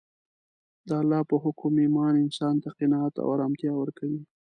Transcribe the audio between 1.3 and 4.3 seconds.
حکم ایمان انسان ته قناعت او ارامتیا ورکوي